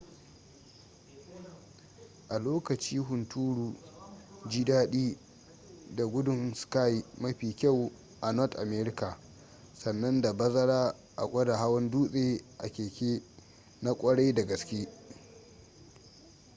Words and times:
a 2.33 2.37
lokaci 2.47 2.97
hunturu 2.99 3.75
ji 4.49 4.63
dadi 4.65 5.17
da 5.95 6.05
gudun 6.05 6.53
ski 6.53 7.03
mafi 7.17 7.53
kyau 7.55 7.91
a 8.21 8.31
north 8.31 8.57
america 8.59 9.17
sannan 9.73 10.21
da 10.21 10.33
bazara 10.33 10.95
a 11.15 11.25
gwada 11.27 11.57
hawan 11.57 11.89
dutse 11.91 12.41
a 12.57 12.67
keke 12.69 13.21
na 13.81 13.93
kwarai 13.93 14.33
da 14.33 14.43
gaske 14.45 14.87